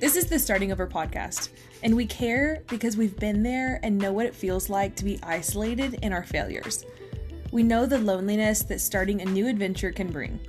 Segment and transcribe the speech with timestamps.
[0.00, 1.50] This is the Starting Over podcast,
[1.82, 5.20] and we care because we've been there and know what it feels like to be
[5.22, 6.86] isolated in our failures.
[7.52, 10.40] We know the loneliness that starting a new adventure can bring.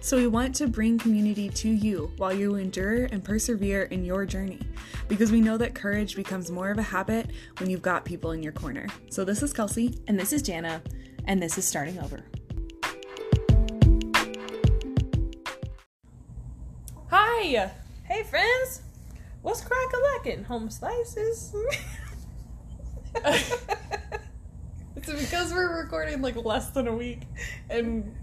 [0.00, 4.24] So we want to bring community to you while you endure and persevere in your
[4.24, 4.60] journey
[5.08, 8.44] because we know that courage becomes more of a habit when you've got people in
[8.44, 8.86] your corner.
[9.10, 9.98] So this is Kelsey.
[10.06, 10.80] And this is Jana,
[11.24, 12.22] and this is Starting Over.
[17.08, 17.72] Hi!
[18.04, 18.82] Hey, friends!
[19.42, 20.44] What's crack a lacking?
[20.44, 21.54] Home slices?
[24.96, 27.22] It's because we're recording like less than a week
[27.70, 28.14] and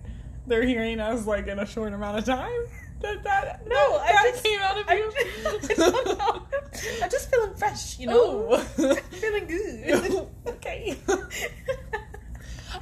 [0.45, 2.61] they're hearing us like in a short amount of time.
[3.01, 5.11] That that No, that, I that just- came out of I, you.
[5.15, 6.45] I don't know.
[7.03, 8.47] I'm just feeling fresh, you know?
[8.51, 8.95] Oh.
[8.95, 10.27] feeling good.
[10.47, 10.97] okay.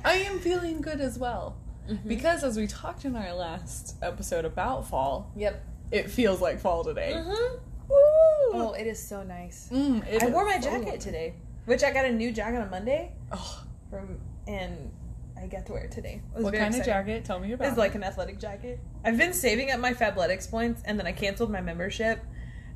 [0.03, 1.57] I am feeling good as well.
[2.05, 5.63] Because as we talked in our last episode about fall, yep.
[5.91, 7.13] it feels like fall today.
[7.15, 7.57] Mm-hmm.
[7.89, 9.69] Oh, it is so nice.
[9.71, 10.97] Mm, I wore my so jacket lovely.
[10.99, 11.33] today,
[11.65, 14.91] which I got a new jacket on Monday Oh, from, and
[15.37, 16.21] I got to wear it today.
[16.37, 17.25] It what kind of jacket?
[17.25, 17.67] Tell me about.
[17.67, 17.79] It's it.
[17.79, 18.79] like an athletic jacket.
[19.03, 22.23] I've been saving up my Fabletics points, and then I canceled my membership,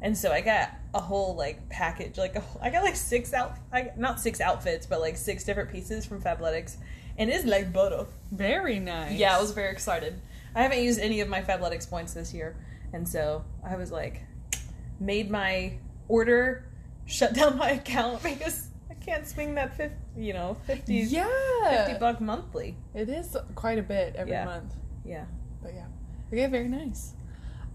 [0.02, 2.18] and so I got a whole like package.
[2.18, 5.72] Like a I got like six out, I, not six outfits, but like six different
[5.72, 6.76] pieces from Fabletics,
[7.18, 8.06] and it's like butter.
[8.32, 9.18] very nice.
[9.18, 10.20] Yeah, I was very excited.
[10.56, 12.58] I haven't used any of my Fabletics points this year,
[12.92, 14.24] and so I was like,
[15.00, 15.74] made my
[16.08, 16.66] order,
[17.06, 21.86] shut down my account because I can't swing that fifty, you know, 50, yeah.
[21.88, 22.76] 50 buck monthly.
[22.94, 24.46] It is quite a bit every Yeah.
[24.46, 24.74] month.
[25.06, 25.26] Yeah.
[25.62, 25.86] But yeah.
[26.32, 27.14] Okay, very nice.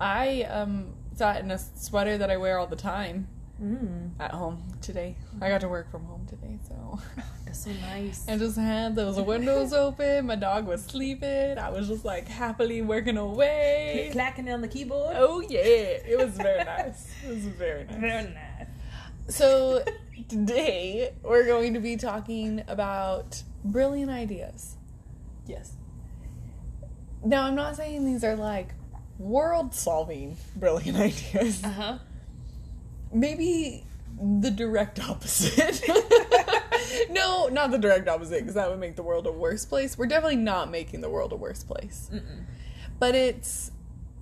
[0.01, 3.29] I um sat in a sweater that I wear all the time
[3.63, 4.11] Mm.
[4.19, 5.15] at home today.
[5.41, 6.99] I got to work from home today, so
[7.47, 8.27] That's so nice.
[8.29, 12.83] I just had those windows open, my dog was sleeping, I was just like happily
[12.83, 14.09] working away.
[14.13, 15.15] clacking on the keyboard.
[15.17, 15.61] Oh yeah.
[15.61, 17.15] It was very nice.
[17.25, 17.97] It was very nice.
[17.97, 18.67] Very nice.
[19.27, 19.83] So
[20.29, 24.77] today we're going to be talking about brilliant ideas.
[25.47, 25.73] Yes.
[27.25, 28.75] Now, I'm not saying these are like
[29.19, 30.99] world solving brilliant
[31.35, 31.65] ideas.
[31.65, 31.99] Uh huh.
[33.15, 33.85] Maybe
[34.21, 35.83] the direct opposite.
[37.11, 39.97] no, not the direct opposite, because that would make the world a worse place.
[39.97, 42.11] We're definitely not making the world a worse place.
[42.99, 43.71] But it's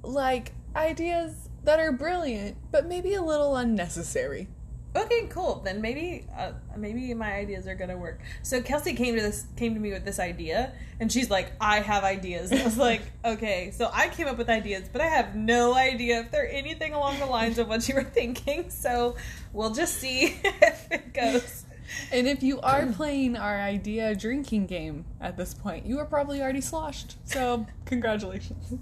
[0.03, 4.49] like ideas that are brilliant, but maybe a little unnecessary.
[4.95, 5.63] Okay, cool.
[5.65, 8.21] Then maybe, uh, maybe my ideas are gonna work.
[8.43, 11.81] So Kelsey came to this, came to me with this idea, and she's like, "I
[11.81, 15.07] have ideas." And I was like, "Okay." So I came up with ideas, but I
[15.07, 18.69] have no idea if they're anything along the lines of what you were thinking.
[18.69, 19.17] So
[19.55, 21.65] we'll just see if it goes.
[22.11, 26.41] And if you are playing our idea drinking game at this point, you are probably
[26.41, 27.17] already sloshed.
[27.25, 28.79] So, congratulations.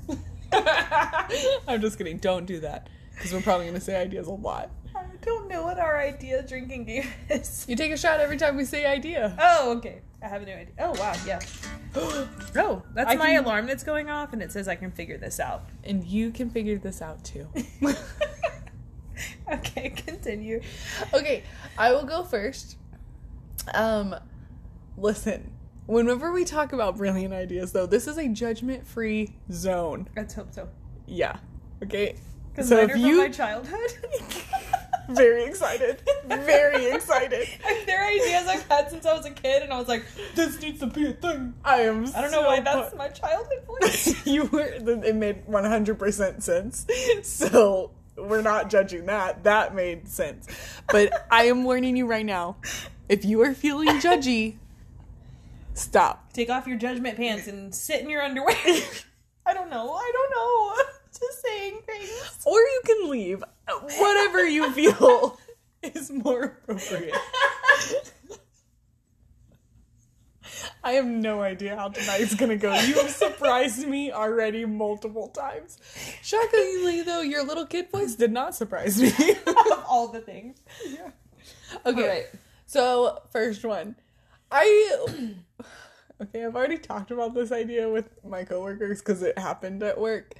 [0.52, 2.18] I'm just kidding.
[2.18, 2.88] Don't do that.
[3.14, 4.70] Because we're probably going to say ideas a lot.
[5.22, 7.66] Don't know what our idea drinking game is.
[7.68, 9.36] You take a shot every time we say idea.
[9.38, 10.00] Oh, okay.
[10.22, 10.74] I have a new idea.
[10.78, 11.40] Oh, wow, yeah.
[12.56, 15.18] Oh, that's I my can- alarm that's going off, and it says I can figure
[15.18, 15.64] this out.
[15.84, 17.48] and you can figure this out too.
[19.52, 20.60] okay, continue.
[21.12, 21.42] okay,
[21.76, 22.76] I will go first.
[23.74, 24.14] Um,
[24.96, 25.52] listen,
[25.86, 30.08] whenever we talk about brilliant ideas, though, this is a judgment free zone.
[30.16, 30.68] Let's hope so.
[31.06, 31.36] Yeah.
[31.82, 32.16] Okay.
[32.52, 33.78] Because So if you my childhood.
[35.14, 37.48] very excited, very excited.
[37.86, 40.04] They're ideas I've had since I was a kid, and I was like,
[40.34, 41.54] this needs to be a thing.
[41.64, 42.06] I am.
[42.14, 44.26] I don't know why that's my childhood voice.
[44.26, 44.62] you were.
[44.62, 46.86] It made one hundred percent sense.
[47.22, 49.44] So we're not judging that.
[49.44, 50.46] That made sense.
[50.90, 52.56] But I am warning you right now.
[53.08, 54.56] If you are feeling judgy,
[55.74, 56.32] stop.
[56.32, 58.56] Take off your judgment pants and sit in your underwear.
[59.46, 59.92] I don't know.
[59.92, 60.99] I don't know.
[61.20, 62.38] Just saying things.
[62.44, 63.44] Or you can leave.
[63.98, 65.38] Whatever you feel
[65.82, 67.14] is more appropriate.
[70.82, 72.74] I have no idea how tonight's gonna go.
[72.74, 75.78] You have surprised me already multiple times.
[76.22, 79.10] Shockingly, though, your little kid voice did not surprise me.
[79.46, 79.56] of
[79.88, 80.58] all the things.
[80.86, 81.10] Yeah.
[81.86, 82.26] Okay,
[82.66, 83.94] so first one.
[84.50, 85.06] I
[86.22, 90.34] okay, I've already talked about this idea with my coworkers because it happened at work.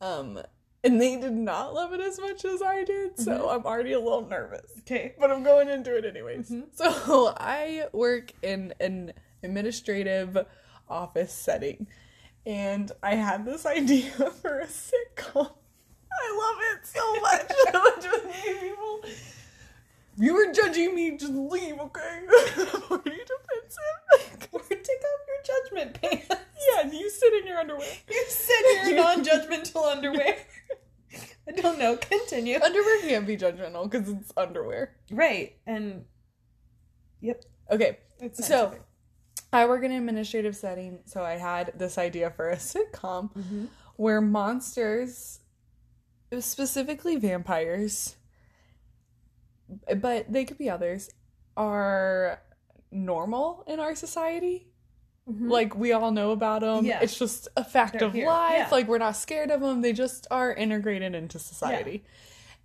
[0.00, 0.40] Um
[0.84, 3.98] and they did not love it as much as I did, so I'm already a
[3.98, 4.70] little nervous.
[4.80, 5.14] Okay.
[5.18, 6.52] But I'm going into it anyways.
[6.74, 9.12] So I work in an
[9.42, 10.38] administrative
[10.88, 11.88] office setting,
[12.46, 14.10] and I had this idea
[14.42, 15.50] for a sitcom.
[16.10, 17.50] I love it so much.
[17.74, 19.00] I just people.
[20.18, 21.16] You were judging me.
[21.16, 22.20] Just leave, okay?
[22.28, 24.48] I'm already defensive.
[24.52, 26.26] Or take off your judgment pants.
[26.28, 27.88] yeah, you sit in your underwear.
[28.10, 30.36] You sit in your non-judgmental underwear.
[31.46, 31.96] I don't know.
[31.96, 32.58] Continue.
[32.62, 34.96] underwear can't be judgmental because it's underwear.
[35.10, 35.56] Right.
[35.66, 36.04] And
[37.20, 37.44] yep.
[37.70, 37.98] Okay,
[38.32, 38.74] So-
[39.52, 43.64] I work in an administrative setting, so I had this idea for a sitcom mm-hmm.
[43.96, 45.40] where monsters,
[46.38, 48.16] specifically vampires,
[49.96, 51.10] but they could be others,
[51.56, 52.40] are
[52.90, 54.68] normal in our society.
[55.28, 55.50] Mm-hmm.
[55.50, 56.86] Like we all know about them.
[56.86, 57.00] Yeah.
[57.00, 58.52] It's just a fact They're of here, life.
[58.56, 58.68] yeah.
[58.70, 59.82] Like we're not scared of them.
[59.82, 62.04] They just are integrated into society.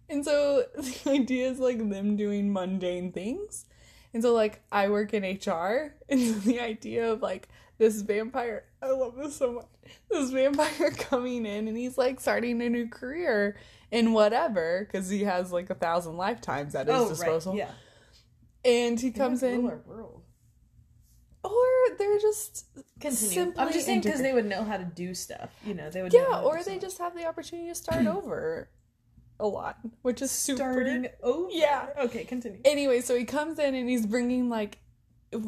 [0.10, 3.66] And so the idea is like them doing mundane things.
[4.14, 8.66] And so like I work in HR, and so the idea of like this vampire,
[8.82, 9.66] I love this so much.
[10.10, 13.58] This vampire coming in and he's like starting a new career
[13.92, 17.54] in whatever because he has like a thousand lifetimes at his oh, disposal.
[17.54, 17.60] right.
[17.60, 17.72] Yeah.
[18.72, 19.70] And he comes in,
[21.44, 21.52] or
[21.98, 22.66] they're just
[23.00, 23.34] Continue.
[23.34, 25.50] simply I'm just saying because they would know how to do stuff.
[25.66, 26.14] You know, they would.
[26.14, 28.70] yeah, or they just have the opportunity to start over
[29.40, 30.58] a lot, which is super.
[30.58, 31.50] starting over.
[31.52, 31.88] Yeah.
[32.00, 32.62] Okay, continue.
[32.66, 34.80] Anyway, so he comes in and he's bringing like,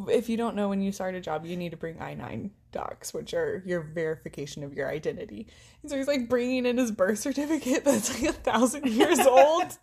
[0.10, 2.52] if, you don't know when you start a job, you need to bring I nine
[2.72, 5.48] docs, which are your verification of your identity.
[5.82, 9.78] And so he's like bringing in his birth certificate that's like a thousand years old.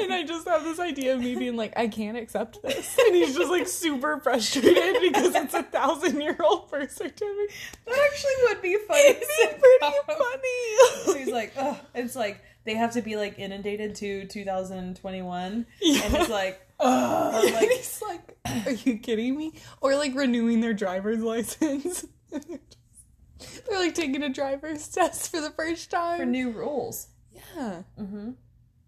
[0.00, 2.98] And I just have this idea of me being like, I can't accept this.
[3.06, 7.54] And he's just like super frustrated because it's a thousand year old birth certificate.
[7.86, 9.00] That actually would be funny.
[9.00, 11.04] It'd be pretty funny.
[11.04, 16.02] so He's like, oh, it's like they have to be like inundated to 2021, Yeah.
[16.04, 17.44] and it's like, Ugh.
[17.54, 22.04] Like- like, "Are you kidding me?" Or like renewing their driver's license.
[22.30, 26.18] They're like taking a driver's test for the first time.
[26.18, 27.08] for new rules.
[27.34, 28.30] yeah, Mm-hmm.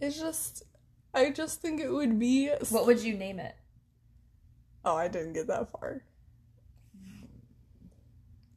[0.00, 0.62] it's just,
[1.12, 2.50] I just think it would be.
[2.70, 3.55] What would you name it?
[4.85, 6.03] Oh, I didn't get that far.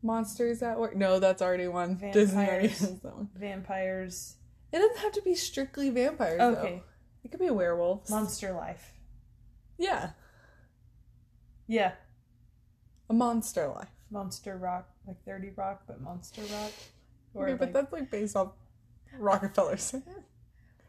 [0.03, 0.95] Monsters at work?
[0.95, 1.95] No, that's already one.
[2.13, 2.79] Disney already Vampires.
[2.79, 3.29] has that one.
[3.35, 4.35] Vampires.
[4.71, 6.41] It doesn't have to be strictly vampires.
[6.41, 6.75] Okay.
[6.77, 6.83] though.
[7.23, 8.09] it could be werewolves.
[8.09, 8.93] Monster Life.
[9.77, 10.11] yeah,
[11.67, 11.93] Yeah.
[13.09, 13.89] a monster life.
[14.09, 16.71] Monster Rock, like 30 Rock, but Monster Rock.
[17.33, 18.53] Or Okay, but like- that's like based off
[19.17, 19.77] Rockefeller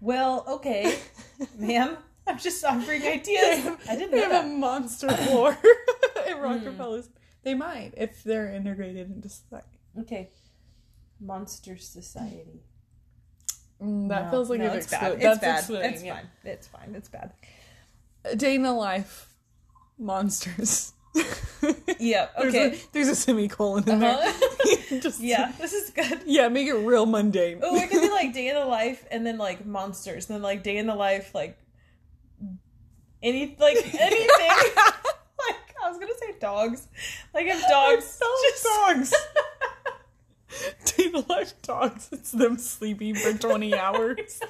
[0.01, 0.99] well, okay,
[1.59, 1.97] ma'am.
[2.27, 3.67] I'm just offering ideas.
[3.89, 5.51] I didn't They have a monster floor
[6.27, 6.41] at hmm.
[6.41, 7.09] Rockefeller's.
[7.43, 9.67] They might if they're integrated into society.
[9.99, 10.31] Okay.
[11.21, 12.63] Monster Society.
[13.83, 15.13] Mm, that No, feels like no, it's bad.
[15.13, 15.93] It's that's bad.
[15.95, 16.15] It's yeah.
[16.17, 16.29] fine.
[16.45, 16.95] It's fine.
[16.97, 17.33] It's bad.
[18.25, 19.29] A Day in the life,
[19.99, 20.93] monsters.
[21.99, 22.29] Yeah.
[22.39, 22.77] There's Okay.
[22.77, 24.33] a, there's a semicolon in Uh-huh.
[24.91, 25.01] there.
[25.01, 26.21] Just yeah, this is good.
[26.27, 27.59] yeah, make it real mundane.
[27.63, 30.43] Oh, we could do like day in the life and then like monsters, and then
[30.43, 31.59] like day in the life like
[33.23, 34.29] any like anything.
[34.77, 36.87] like I was gonna say dogs.
[37.35, 38.21] Like if dogs
[38.65, 39.15] dogs.
[40.85, 42.09] Day the life dogs.
[42.13, 44.41] It's them sleeping for 20 hours.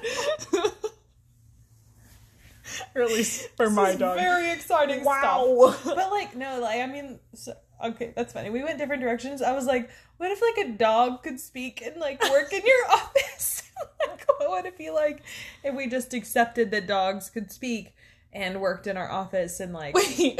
[2.95, 4.17] or at least for This my dog.
[4.17, 5.73] Very exciting wow.
[5.81, 5.95] stuff.
[5.95, 7.53] But like no, like I mean, so,
[7.83, 8.49] okay, that's funny.
[8.49, 9.41] We went different directions.
[9.41, 12.91] I was like, what if like a dog could speak and like work in your
[12.91, 13.63] office?
[14.07, 15.23] like, what would it be like
[15.63, 17.93] if we just accepted that dogs could speak
[18.31, 20.39] and worked in our office and like Wait,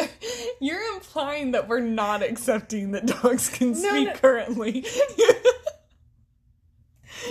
[0.62, 4.14] you're implying that we're not accepting that dogs can No, speak no.
[4.14, 4.86] currently.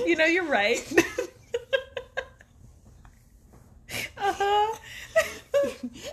[0.07, 0.85] You know you're right.
[4.17, 4.77] uh-huh.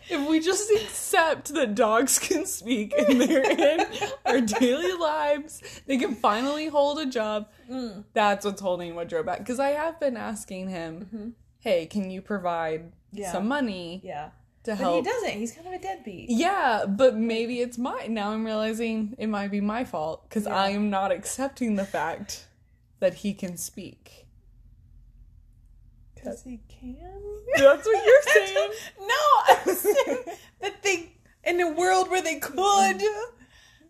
[0.10, 3.86] if we just accept that dogs can speak and they're in
[4.26, 7.50] our daily lives, they can finally hold a job.
[7.70, 8.04] Mm.
[8.14, 9.40] That's what's holding Woodrow back.
[9.40, 13.22] Because I have been asking him, hey, can you provide Mm-hmm.
[13.22, 13.32] Yeah.
[13.32, 14.26] some money Yeah.
[14.66, 15.06] to But help?
[15.06, 15.30] he doesn't.
[15.40, 16.30] He's kind of a deadbeat.
[16.30, 18.14] Yeah, but maybe it's mine.
[18.14, 20.54] Now I'm realizing it might be my fault because Yeah.
[20.56, 22.46] I am not accepting the fact
[23.06, 24.26] that he can speak.
[26.16, 26.98] Because he can.
[27.56, 28.72] That's what you're saying.
[29.00, 29.16] no,
[29.48, 30.18] I'm saying
[30.60, 33.04] that they, in a world where they could.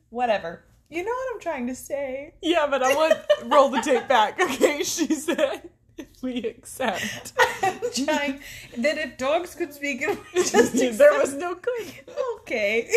[0.09, 0.65] Whatever.
[0.89, 2.33] You know what I'm trying to say.
[2.41, 3.13] Yeah, but I want
[3.45, 4.37] roll the tape back.
[4.37, 7.31] Okay, she said if we accept.
[7.63, 8.41] I'm trying
[8.77, 11.93] that if dogs could speak, and we just there was no good,
[12.33, 12.89] okay.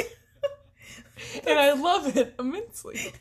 [1.46, 3.12] and I love it immensely.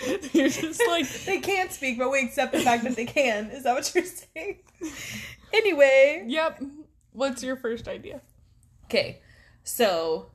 [0.32, 3.50] You're just like they can't speak, but we accept the fact that they can.
[3.50, 4.58] Is that what you're saying?
[5.52, 6.62] Anyway, Yep.
[7.12, 8.20] What's your first idea?
[8.86, 9.20] okay.
[9.64, 10.30] So,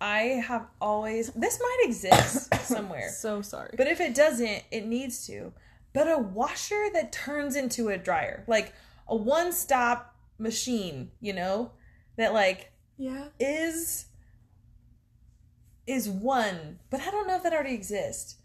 [0.00, 3.10] I have always this might exist somewhere.
[3.16, 3.74] So sorry.
[3.76, 5.52] But if it doesn't, it needs to.
[5.92, 8.72] But a washer that turns into a dryer, like
[9.08, 11.72] a one stop machine, you know,
[12.16, 13.26] that like yeah.
[13.38, 14.06] is
[15.86, 16.78] is one.
[16.90, 18.36] But I don't know if that already exists.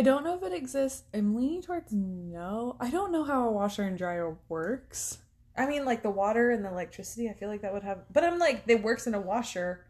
[0.00, 1.02] I don't know if it exists.
[1.12, 2.74] I'm leaning towards no.
[2.80, 5.18] I don't know how a washer and dryer works.
[5.54, 7.28] I mean, like the water and the electricity.
[7.28, 8.04] I feel like that would have.
[8.10, 9.84] But I'm like, it works in a washer.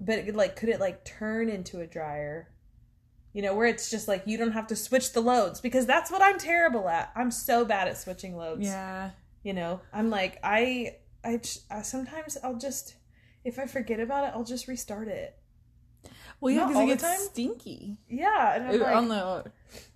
[0.00, 2.48] But it, like, could it like turn into a dryer?
[3.34, 6.10] You know, where it's just like you don't have to switch the loads because that's
[6.10, 7.12] what I'm terrible at.
[7.14, 8.64] I'm so bad at switching loads.
[8.64, 9.10] Yeah.
[9.42, 12.94] You know, I'm like I I, I sometimes I'll just
[13.44, 15.36] if I forget about it, I'll just restart it.
[16.42, 17.18] Well, yeah, because it gets time.
[17.20, 19.44] stinky Yeah, and I'm like, on the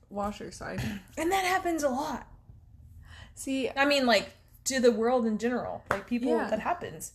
[0.08, 0.80] washer side.
[1.18, 2.26] and that happens a lot.
[3.34, 4.30] See, I mean, like
[4.64, 6.48] to the world in general, like people Yeah.
[6.48, 7.12] that happens.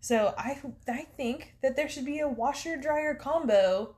[0.00, 0.58] So I
[0.88, 3.96] I think that there should be a washer dryer combo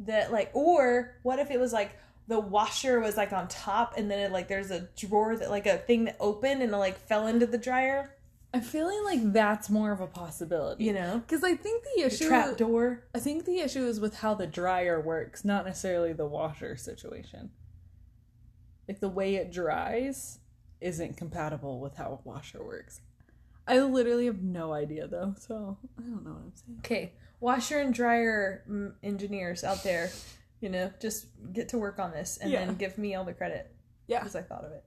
[0.00, 1.92] that like or what if it was like
[2.26, 5.66] the washer was like on top and then it, like there's a drawer that like
[5.66, 8.12] a thing that opened and it like fell into the dryer,
[8.52, 10.84] I'm feeling like that's more of a possibility.
[10.84, 11.18] you know?
[11.24, 13.04] Because I think the issue, Trap door.
[13.14, 17.50] I think the issue is with how the dryer works, not necessarily the washer situation.
[18.88, 20.40] Like the way it dries
[20.80, 23.00] isn't compatible with how a washer works.
[23.68, 26.78] I literally have no idea though, so I don't know what I'm saying.
[26.80, 30.10] Okay, washer and dryer mm, engineers out there,
[30.60, 32.64] you know, just get to work on this and Yeah.
[32.66, 33.72] then give me all the credit
[34.08, 34.82] Yeah, because I thought of it.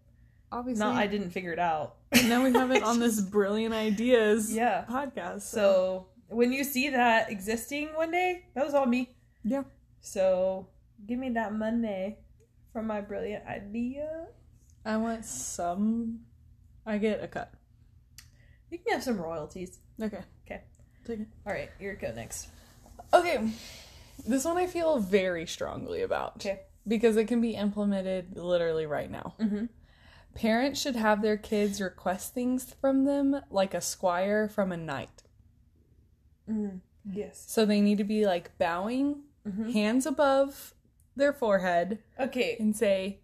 [0.53, 0.86] Obviously.
[0.86, 1.95] No, I didn't figure it out.
[2.12, 4.86] And now we have it on this brilliant ideas Yeah.
[4.89, 5.41] podcast.
[5.41, 9.10] So when you see that existing one day, that was all me.
[9.43, 9.63] yeah,
[10.01, 10.67] So
[11.05, 12.17] give me that money
[12.72, 14.27] from my brilliant idea.
[14.86, 16.22] I want some.
[16.86, 17.51] I get a cut.
[18.69, 19.79] You can have some royalties.
[20.01, 20.22] Okay.
[20.45, 20.62] Okay.
[21.05, 21.27] Take it.
[21.45, 22.48] All right, your go next.
[23.13, 23.50] Okay.
[24.27, 26.38] This one I feel very strongly about.
[26.38, 26.62] Okay.
[26.88, 29.36] Because it can be implemented literally right now.
[29.39, 29.65] Mm-hmm.
[30.36, 35.24] Parents should have their kids request things from them like a squire from a knight.
[36.50, 36.80] Mm.
[37.10, 37.44] Yes.
[37.48, 39.74] So they need to be like bowing, Mhm.
[39.74, 40.74] hands above
[41.16, 42.58] their forehead, Okay.
[42.60, 43.20] and say,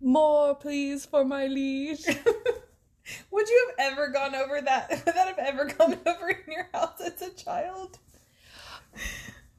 [0.00, 2.06] More, please, for my liege.
[3.32, 4.88] Would you have ever gone over that?
[5.06, 7.98] Would that have ever gone over in your house as a child?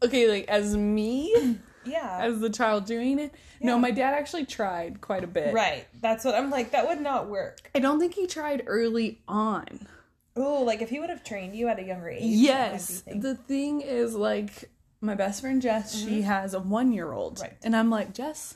[0.02, 2.20] okay, like as me, Yeah.
[2.22, 3.34] as the child doing it.
[3.62, 5.54] No, my dad actually tried quite a bit.
[5.54, 5.86] right.
[6.02, 6.72] That's what I'm like.
[6.72, 7.70] That would not work.
[7.76, 9.88] I don't think he tried early on.
[10.36, 12.22] Oh, like if he would have trained you at a younger age.
[12.24, 13.04] Yes.
[13.06, 14.70] The thing is, like,
[15.02, 17.36] my best friend Jess, she has a one year old.
[17.36, 17.44] Mm-hmm.
[17.44, 17.58] Right.
[17.64, 18.56] And I'm like, Jess,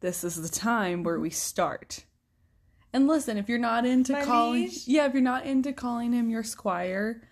[0.00, 2.04] this is the time where we start.
[2.92, 6.30] And listen, if you're not into My calling, yeah, if you're not into calling him
[6.30, 7.22] your squire,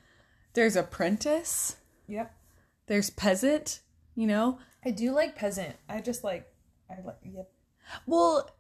[0.52, 1.76] there's apprentice,
[2.08, 2.34] Yep.
[2.88, 3.80] there's peasant,
[4.14, 4.58] you know.
[4.86, 5.74] I do like peasant.
[5.88, 6.46] I just like.
[6.88, 7.16] I like.
[7.24, 7.50] Yep.
[8.06, 8.50] Well,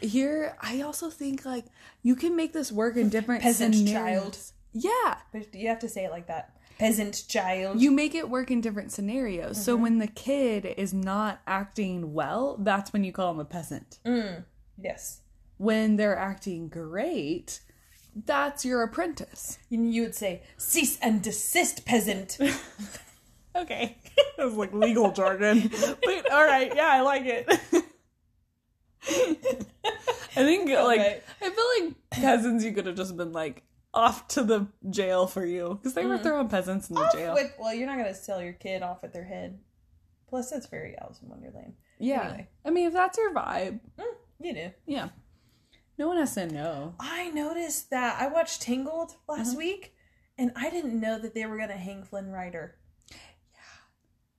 [0.00, 1.64] here I also think like
[2.02, 4.22] you can make this work in different Peasant scenarios.
[4.22, 4.38] child.
[4.74, 6.56] Yeah, But you have to say it like that.
[6.78, 7.80] Peasant child.
[7.82, 9.62] you make it work in different scenarios.
[9.62, 9.82] So Mm-hmm.
[9.82, 13.98] when the kid is not acting well, that's when you call him a peasant.
[14.06, 14.44] Mm.
[14.82, 15.20] Yes.
[15.58, 17.60] When they're acting great,
[18.16, 19.58] that's your apprentice.
[19.68, 22.38] You would say cease and desist, peasant.
[23.54, 23.98] Okay.
[24.36, 25.70] that was like legal jargon.
[25.70, 27.46] but all right, yeah, I like it.
[29.04, 31.20] I think like Okay.
[31.42, 35.44] I feel like peasants you could have just been like off to the jail for
[35.44, 37.34] you because they were throwing peasants in the Off jail.
[37.34, 39.58] with- well, you're not gonna sell your kid off with their head.
[40.28, 41.74] Plus, that's very Alice in Wonderland.
[41.98, 42.22] yeah.
[42.22, 42.48] anyway.
[42.64, 44.04] I mean, if that's your vibe, Mm,
[44.40, 44.72] you know.
[44.86, 45.08] yeah.
[45.98, 46.94] No one has to know.
[46.98, 49.58] I noticed that I watched Tangled last Uh-huh.
[49.58, 49.94] week,
[50.38, 52.78] and I didn't know that they were gonna hang Flynn Rider.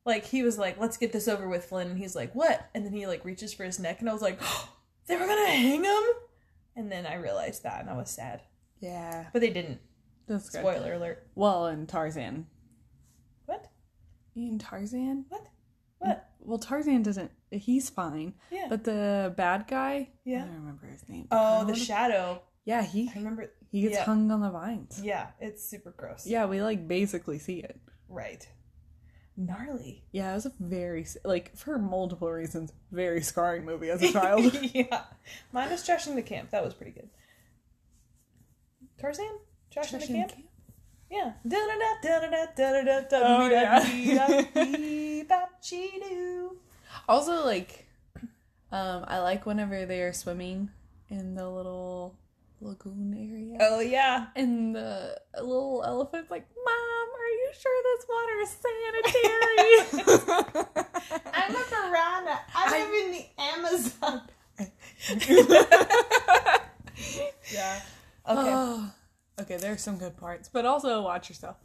[0.06, 2.86] Like he was like, "Let's get this over with, Flynn," and he's like, "What?" And
[2.86, 4.70] then he like reaches for his neck, and I was like, oh,
[5.08, 6.04] "They were gonna hang him."
[6.76, 8.42] And then I realized that, and I was sad,
[8.80, 9.26] Yeah.
[9.32, 9.80] but they didn't.
[10.28, 10.60] That's good.
[10.62, 11.28] Spoiler alert.
[11.36, 12.48] Well, in Tarzan.
[13.46, 13.68] What?
[14.36, 15.26] In Tarzan?
[15.30, 15.48] What?
[16.00, 16.30] What?
[16.40, 17.32] Well, Tarzan doesn't.
[17.52, 18.34] He's fine.
[18.52, 18.66] Yeah.
[18.70, 20.10] But the bad guy.
[20.26, 20.44] Yeah.
[20.44, 21.28] I don't remember his name.
[21.32, 22.42] oh, the shadow.
[22.66, 23.52] Yeah, he I remember.
[23.72, 24.06] he gets yeah.
[24.06, 25.00] hung on the vines.
[25.04, 26.26] Yeah, it's super gross.
[26.26, 27.80] Yeah, we like basically see it.
[28.10, 28.48] Right.
[29.36, 30.04] Gnarly.
[30.12, 34.58] Yeah, it was a very like for multiple reasons very scarring movie as a child.
[34.74, 35.04] yeah.
[35.52, 36.52] Mine was Trash in the Camp.
[36.52, 37.10] That was pretty good.
[39.00, 39.40] Tarzan?
[39.72, 40.34] Trash, in the Camp?
[41.12, 41.34] Yeah.
[41.48, 43.80] Da-da-da, da-da-da, Oh, yeah.
[47.08, 47.86] Also, like,
[48.72, 50.70] um, I like whenever they are swimming
[51.10, 52.16] in the little
[52.64, 53.58] lagoon area.
[53.62, 54.28] Oh, yeah.
[54.36, 60.64] And the little elephant's like, Mom, are you sure this water is sanitary?
[61.34, 62.40] I'm a piranha.
[62.56, 64.22] I live in the Amazon.
[67.52, 67.82] yeah.
[68.30, 68.54] Okay.
[68.54, 68.92] Oh,
[69.42, 71.58] okay, there's some good parts, but also watch yourself.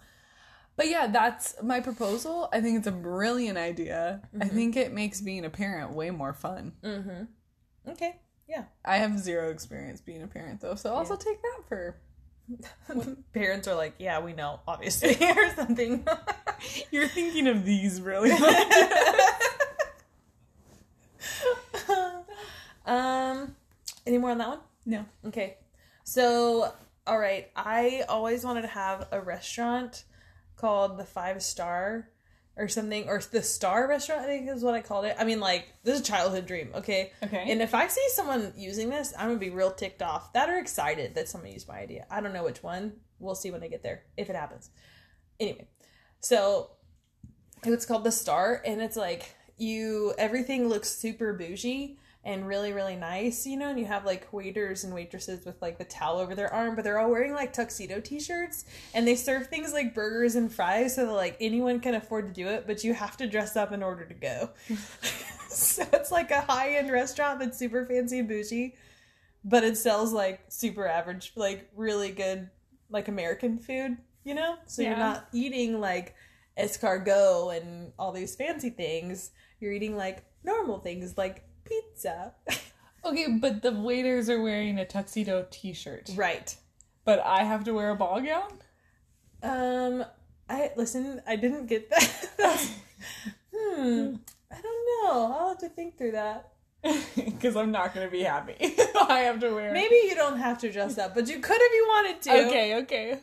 [0.77, 2.49] But yeah, that's my proposal.
[2.53, 4.23] I think it's a brilliant idea.
[4.41, 6.75] I think it makes being a parent way more fun.
[6.85, 7.25] Mm-hmm.
[7.91, 8.21] Okay.
[8.49, 8.65] Yeah.
[8.85, 11.97] I have zero experience being a parent though, so I'll also take that for
[13.35, 16.07] Parents are like, yeah, we know, obviously, or something.
[16.91, 18.33] You're thinking of these really
[22.87, 23.55] um,
[24.07, 24.59] any more on that one?
[24.87, 25.05] no.
[25.27, 25.59] Okay.
[26.05, 26.73] So,
[27.07, 27.51] all right.
[27.55, 30.05] I always wanted to have a restaurant
[30.57, 32.09] called the Five Star
[32.59, 35.17] or something, or the Star Restaurant, I think is what I called it.
[35.19, 37.13] I mean, like, this is a childhood dream, okay?
[37.23, 37.45] Okay.
[37.51, 40.33] And if I see someone using this, I'm to be real ticked off.
[40.33, 42.07] That are excited that someone used my idea.
[42.11, 42.95] I don't know which one.
[43.21, 44.71] We'll see when I get there, if it happens.
[45.41, 45.69] Anyway,
[46.21, 46.71] so
[47.65, 52.95] it's called the Star, and it's like you, everything looks super bougie and really really
[52.95, 56.35] nice you know and you have like waiters and waitresses with like the towel over
[56.35, 60.35] their arm but they're all wearing like tuxedo t-shirts and they serve things like burgers
[60.35, 63.27] and fries so that like anyone can afford to do it but you have to
[63.27, 64.51] dress up in order to go.
[65.51, 68.75] So it's like a high-end restaurant that's super fancy and bougie
[69.43, 72.51] but it sells like super average like really good
[72.91, 74.57] like american food you know?
[74.67, 74.91] So Yeah.
[74.91, 76.15] you're not eating like
[76.59, 79.31] escargot and all these fancy things.
[79.59, 81.45] You're eating like normal things like
[81.99, 82.33] pizza
[83.05, 86.11] Okay, but the waiters are wearing a tuxedo t-shirt.
[86.17, 86.55] right
[87.05, 88.53] But I have to wear a ball gown?
[89.43, 90.05] um
[90.51, 92.11] i listen i didn't get that
[93.55, 94.15] hmm
[94.51, 96.53] i don't know i'll have to think through that
[97.17, 98.55] Because I'm not going to be happy.
[99.09, 101.73] I have to wear maybe you don't have to dress up but you could if
[101.73, 103.19] you wanted to Okay, okay.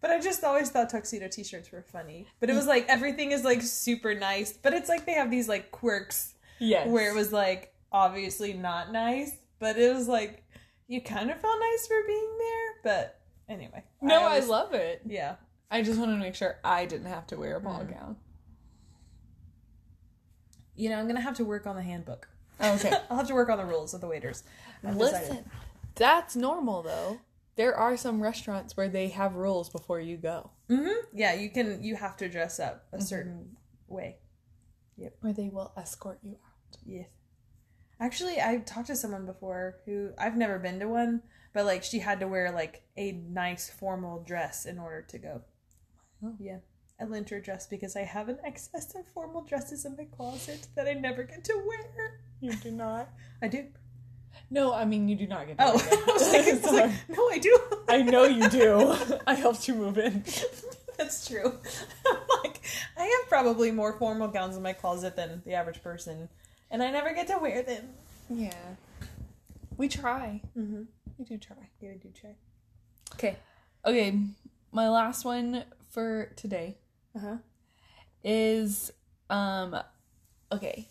[0.00, 2.28] But I just always thought tuxedo t-shirts were funny.
[2.40, 5.48] But it was like everything is like super nice, but it's like they have these
[5.48, 6.86] like quirks Yes.
[6.88, 10.44] where it was like obviously not nice, but it was like
[10.86, 12.74] you kind of felt nice for being there.
[12.82, 15.02] But anyway, No, I, always- love it.
[15.06, 15.36] Yeah,
[15.70, 17.90] I just wanted to make sure I didn't have to wear a ball Mm.
[17.94, 18.16] gown.
[20.74, 22.28] you know I'm gonna have to work on the handbook.
[22.60, 22.92] Okay.
[23.10, 24.42] I'll have to work on the rules of the waiters.
[24.84, 25.28] I've decided.
[25.28, 25.50] Listen,
[25.94, 27.18] that's normal though.
[27.56, 30.50] There are some restaurants where they have rules before you go.
[30.70, 31.06] Mm-hmm.
[31.12, 31.82] Yeah, you can.
[31.82, 33.56] You have to dress up a certain
[33.88, 34.18] way.
[34.96, 35.14] Yep.
[35.24, 36.76] Or they will escort you out.
[36.84, 37.08] Yes.
[38.00, 41.98] Actually, I talked to someone before who I've never been to one, but like she
[41.98, 45.42] had to wear like a nice formal dress in order to go.
[46.24, 46.34] Oh.
[46.38, 46.58] Yeah.
[47.00, 50.04] I lent her a dress because I have an excess of formal dresses in my
[50.04, 52.20] closet that I never get to wear.
[52.40, 53.08] You do not.
[53.40, 53.66] I do.
[54.50, 55.72] No, I mean you do not get to Oh.
[56.08, 57.58] I was like, I was like, no, I do.
[57.88, 58.96] I know you do.
[59.26, 60.24] I helped you move in.
[60.98, 61.54] That's true.
[62.06, 62.60] I'm like,
[62.96, 66.28] I have probably more formal gowns in my closet than the average person,
[66.70, 67.88] and I never get to wear them.
[68.30, 68.52] Yeah.
[69.76, 70.42] We try.
[70.56, 70.82] Mm-hmm.
[71.18, 71.56] We do try.
[71.80, 72.34] Yeah, I do try.
[73.14, 73.36] Okay.
[73.86, 74.18] Okay,
[74.72, 76.76] my last one for today
[77.16, 77.36] Uh huh.
[78.24, 78.92] is
[79.30, 79.76] um
[80.52, 80.88] okay.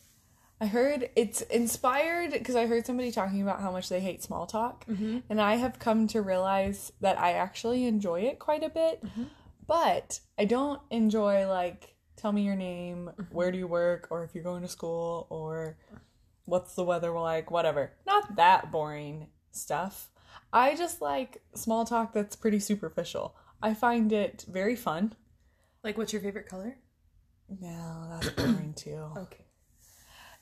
[0.60, 4.48] I heard it's inspired because I heard somebody talking about how much they hate small
[4.48, 4.88] talk.
[4.88, 5.20] Mm-hmm.
[5.30, 9.04] And I have come to realize that I actually enjoy it quite a bit.
[9.06, 9.28] Mhm.
[9.68, 14.36] But I don't enjoy like tell me your name, where do you work, or if
[14.36, 15.78] you're going to school, or
[16.46, 17.94] what's the weather like, whatever.
[18.06, 20.10] Not that boring stuff.
[20.52, 23.36] I just like small talk that's pretty superficial.
[23.62, 25.14] I find it very fun.
[25.84, 26.78] Like, what's your favorite color?
[27.62, 29.06] No, that's boring too.
[29.16, 29.46] Okay.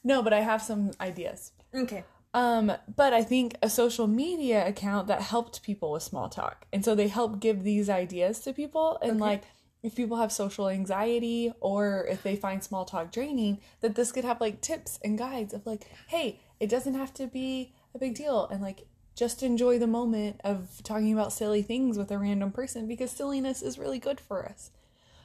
[0.04, 1.52] No, but I have some ideas.
[1.74, 2.04] Okay.
[2.34, 6.66] Um, but I think a social media account that helped people with small talk.
[6.74, 9.20] And so they help give these ideas to people and Okay.
[9.20, 9.44] like
[9.86, 14.26] if people have social anxiety or if they find small talk draining, that this could
[14.26, 18.15] have like tips and guides of like, hey, it doesn't have to be a big
[18.15, 22.52] deal and like just enjoy the moment of talking about silly things with a random
[22.52, 24.71] person because silliness is really good for us.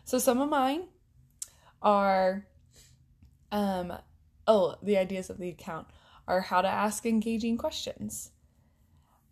[0.04, 0.82] So some of mine
[1.80, 2.44] are
[3.50, 3.94] um
[4.46, 5.86] oh, the ideas of the account
[6.28, 8.30] are how to ask engaging questions.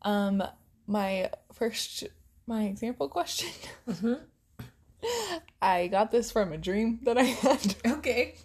[0.01, 0.43] Um,
[0.87, 2.05] my first,
[2.47, 3.51] my example question.
[3.87, 4.15] Mm-hmm.
[5.63, 7.75] I got this from a dream that I had.
[7.87, 8.37] Okay.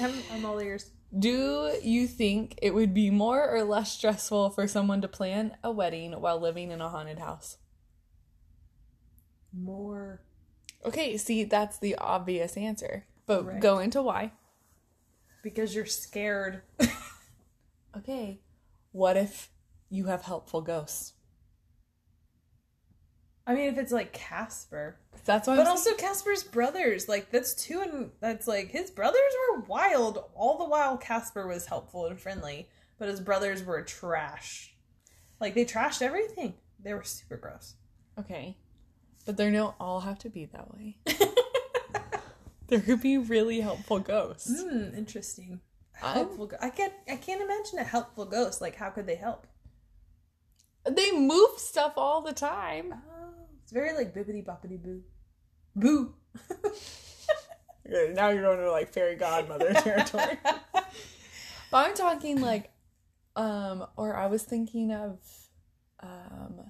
[0.00, 0.90] I'm, I'm all ears.
[1.18, 5.70] Do you think it would be more or less stressful for someone to plan a
[5.70, 7.56] wedding while living in a haunted house?
[9.52, 10.22] More.
[10.84, 13.06] Okay, see, that's the obvious answer.
[13.26, 13.60] But Right.
[13.60, 14.32] go into why.
[15.42, 16.62] Because you're scared.
[17.94, 18.40] Okay,
[18.92, 19.50] what if
[19.90, 21.12] you have helpful ghosts?
[23.46, 24.96] I mean, if it's like Casper.
[25.24, 25.56] That's why.
[25.56, 27.08] But I'm also Casper's brothers.
[27.08, 30.24] Like, that's two and that's like his brothers were wild.
[30.34, 34.74] All the while, Casper was helpful and friendly, but his brothers were trash.
[35.40, 36.54] Like, they trashed everything.
[36.82, 37.74] They were super gross.
[38.18, 38.56] Okay.
[39.26, 40.98] But they don't all have to be that way.
[42.68, 44.62] there could be really helpful ghosts.
[44.62, 45.60] Hmm, interesting.
[45.94, 46.46] Helpful.
[46.46, 46.92] Go- I can't.
[47.08, 48.60] I can't imagine a helpful ghost.
[48.60, 49.46] Like, how could they help?
[50.84, 52.94] They move stuff all the time.
[53.72, 55.02] It's very like bibbity boppity boo.
[55.74, 56.14] Boo.
[57.84, 60.38] Now you're going to like fairy godmother territory.
[60.72, 60.84] but
[61.72, 62.70] I'm talking like,
[63.34, 65.18] um, or I was thinking of,
[66.00, 66.60] um,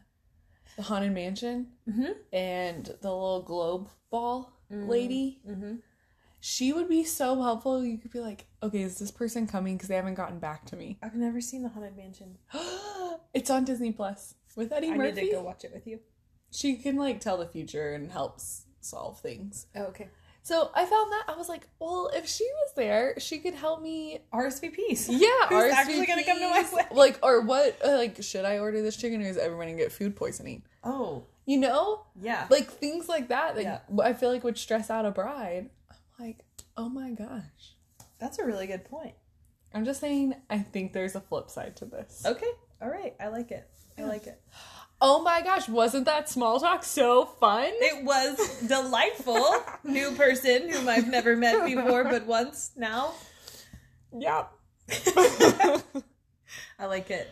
[0.77, 2.13] the haunted mansion mm-hmm.
[2.33, 5.43] and the little globe ball lady.
[5.49, 5.75] Mm-hmm.
[6.41, 7.85] She would be so helpful.
[7.85, 9.77] You could be like, okay, is this person coming?
[9.77, 10.99] Because they haven't gotten back to me.
[11.03, 12.39] I've never seen the Haunted Mansion.
[13.35, 15.21] it's on Disney Plus with Eddie I Murphy.
[15.21, 16.01] need to go watch it with you.
[16.53, 19.67] She can like tell the future and helps solve things.
[19.75, 20.09] Oh, okay.
[20.45, 23.81] So I found that I was like, well, if she was there, she could help
[23.81, 24.19] me.
[24.33, 25.07] RSVPs.
[25.09, 26.73] Yeah, Who's actually gonna come to my RSVPs.
[26.73, 26.97] wedding?
[26.97, 27.79] Like, or what?
[27.85, 30.63] Uh, like, should I order this chicken, or is everyone gonna get food poisoning?
[30.85, 32.47] Oh, You know, yeah.
[32.51, 33.55] like things like that.
[33.55, 34.03] That Yeah.
[34.03, 35.71] I feel like would stress out a bride.
[35.91, 36.45] I'm like,
[36.77, 37.77] oh my gosh.
[38.19, 39.15] That's a really good point.
[39.73, 40.35] I'm just saying.
[40.51, 42.25] I think there's a flip side to this.
[42.27, 42.51] Okay.
[42.81, 43.15] All right.
[43.21, 43.67] I like it.
[43.97, 44.41] I like it.
[45.05, 47.67] Oh my gosh, wasn't that small talk so fun?
[47.67, 49.45] It was delightful.
[49.85, 53.13] New person whom I've never met before, but once now.
[54.17, 54.45] Yeah.
[56.79, 57.29] I like it.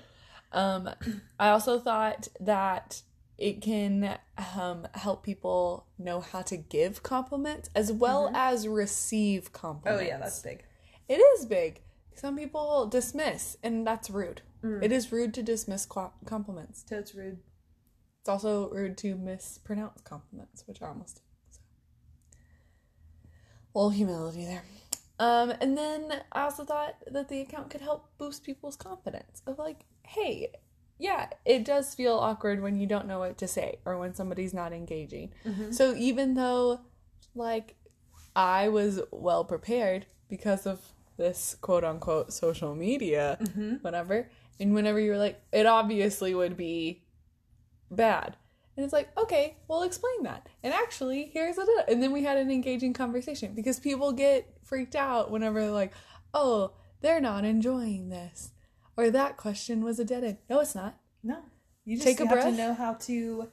[0.50, 0.90] Um,
[1.38, 3.02] I also thought that
[3.38, 4.18] it can
[4.58, 10.02] um, help people know how to give compliments as well as receive compliments.
[10.02, 10.64] Oh yeah, that's big.
[11.08, 11.82] it is big.
[12.16, 14.42] Some people dismiss, and that's rude.
[14.64, 14.82] Mm.
[14.82, 16.82] It is rude to dismiss compliments.
[16.82, 17.38] Toad's rude.
[18.20, 21.22] It's also rude to mispronounce compliments, which I almost did.
[21.50, 21.60] So.
[23.74, 24.62] A little humility there.
[25.18, 29.58] Um, and then I also thought that the account could help boost people's confidence of
[29.58, 30.52] like, hey,
[30.98, 34.52] yeah, it does feel awkward when you don't know what to say or when somebody's
[34.52, 35.32] not engaging.
[35.70, 36.80] So even though,
[37.34, 37.76] like,
[38.36, 40.80] I was well prepared because of
[41.16, 43.38] this quote unquote social media,
[43.80, 47.02] whatever, and whenever you were like, it obviously would be
[47.90, 48.36] bad.
[48.76, 50.48] And it's like, okay, we'll explain that.
[50.62, 51.66] And actually, here's a.
[51.88, 55.92] And then we had an engaging conversation because people get freaked out whenever they're like,
[56.32, 58.52] oh, they're not enjoying this.
[58.96, 60.38] Or that question was a dead end.
[60.48, 60.98] No, it's not.
[61.22, 61.38] No,
[61.84, 62.44] you just Take a have breath.
[62.46, 63.48] to know how to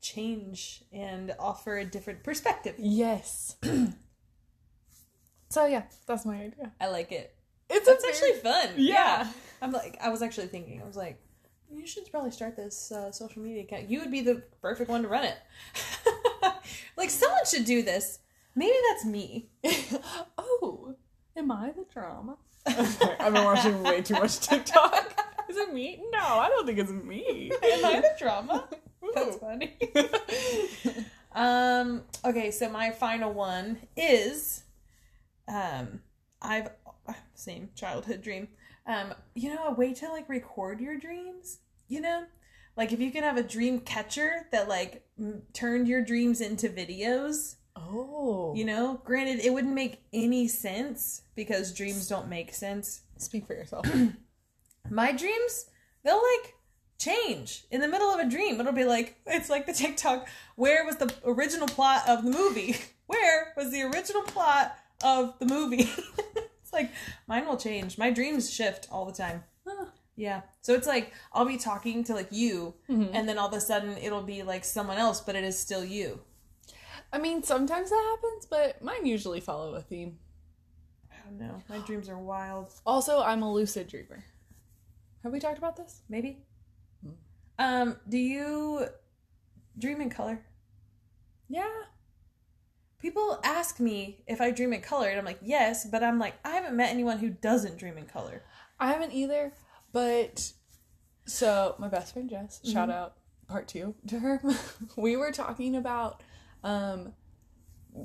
[0.00, 2.74] change and offer a different perspective.
[2.78, 3.56] Yes.
[5.48, 6.72] so, yeah, that's my idea.
[6.80, 7.34] I like it.
[7.70, 8.70] It's actually fun.
[8.76, 9.26] Yeah.
[9.62, 11.22] I'm like, I was actually thinking, I was like,
[11.74, 13.88] you should probably start this uh, social media account.
[13.90, 15.36] You would be the perfect one to run it.
[16.96, 18.18] like, someone should do this.
[18.54, 19.48] Maybe that's me.
[20.38, 20.94] oh,
[21.36, 22.36] am I the drama?
[22.66, 25.18] I've been watching way too much TikTok.
[25.48, 26.02] Is it me?
[26.12, 27.50] No, I don't think it's me.
[27.62, 28.68] Am I the drama?
[29.14, 29.76] That's funny.
[31.34, 32.02] um.
[32.24, 34.62] Okay, so my final one is,
[35.48, 36.00] um,
[36.40, 36.70] I've
[37.34, 38.48] same childhood dream.
[38.86, 41.58] Um, you know, a way to like record your dreams.
[41.88, 42.24] You know,
[42.76, 46.68] like if you could have a dream catcher that like m- turned your dreams into
[46.68, 47.56] videos.
[47.76, 48.52] Oh.
[48.54, 53.54] You know, granted, it wouldn't make any sense because dreams don't make sense Speak for
[53.54, 53.86] yourself.
[54.90, 55.66] my dreams
[56.04, 56.54] they'll like
[56.98, 60.84] change in the middle of a dream it'll be like it's like the tiktok where
[60.84, 65.88] was the original plot of the movie where was the original plot of the movie
[66.72, 66.90] it's like
[67.26, 69.86] mine will change my dreams shift all the time Huh.
[70.16, 73.10] yeah so it's like i'll be talking to like you Mhm.
[73.14, 75.84] and then all of a sudden it'll be like someone else but it is still
[75.84, 76.20] you
[77.14, 80.18] I mean, sometimes that happens, but mine usually follow a theme.
[81.10, 84.24] i don't know my dreams are wild Also, I'm a lucid dreamer.
[85.22, 86.00] Have we talked about this?
[86.08, 86.38] maybe
[87.04, 87.12] Hmm.
[87.58, 88.86] um do you
[89.78, 90.40] dream in color
[91.48, 91.68] Yeah.
[93.02, 96.34] People ask me if I dream in color, and I'm like, yes, but I'm like,
[96.44, 98.44] I haven't met anyone who doesn't dream in color.
[98.78, 99.52] I haven't either,
[99.92, 100.52] but
[101.26, 103.14] so my best friend Jess, shout out
[103.48, 104.40] part two to her.
[104.96, 106.22] we were talking about
[106.62, 107.12] um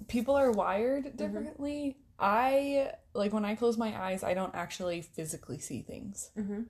[0.08, 1.98] people are wired differently.
[2.20, 6.32] I like when I close my eyes, I don't actually physically see things.
[6.38, 6.64] Mm-hmm.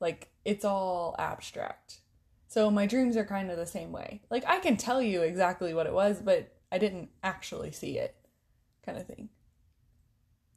[0.00, 2.00] Like it's all abstract.
[2.48, 4.22] So my dreams are kind of the same way.
[4.30, 8.14] Like I can tell you exactly what it was, but I didn't actually see it,
[8.84, 9.28] kind of thing.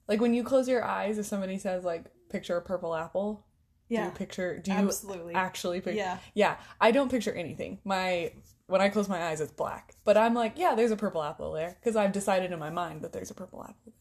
[0.08, 3.45] Like when you close your eyes, if somebody says like picture a purple apple,
[3.89, 4.58] do Yeah, you picture?
[4.60, 5.36] Do you absolutely.
[5.36, 5.98] actually picture?
[5.98, 7.80] yeah, Yeah, I don't picture anything.
[7.84, 8.34] My
[8.67, 9.95] when I close my eyes, it's black.
[10.06, 13.02] But I'm like, yeah, there's a purple apple there because I've decided in my mind
[13.04, 13.93] that there's a purple apple there.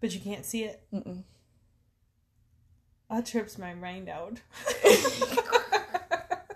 [0.00, 0.82] but you can't see it.
[0.92, 1.22] Mm-mm.
[3.10, 4.40] That trips my mind out.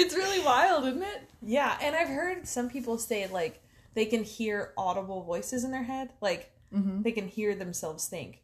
[0.00, 1.28] It's really wild, isn't it?
[1.42, 3.60] yeah, and I've heard some people say like
[3.98, 7.00] they can hear audible voices in their head, like Mm-hmm.
[7.02, 8.42] they can hear themselves think.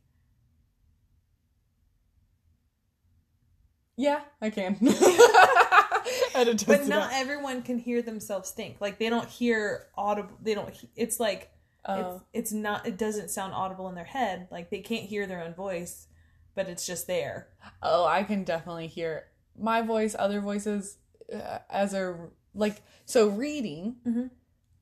[3.97, 4.77] Yeah, I can.
[6.67, 8.81] but not everyone can hear themselves think.
[8.81, 10.37] Like they don't hear audible.
[10.43, 10.71] They don't.
[10.71, 11.51] he- It's like
[11.87, 12.23] Oh.
[12.33, 12.87] it's, it's not.
[12.87, 14.49] It doesn't sound audible in their head.
[14.51, 16.07] Like they can't hear their own voice,
[16.55, 17.49] but it's just there.
[17.83, 19.27] Oh, I can definitely hear
[19.59, 20.97] my voice, other voices
[21.31, 22.17] uh, as a
[22.55, 23.97] like so reading.
[24.09, 24.31] Mhm.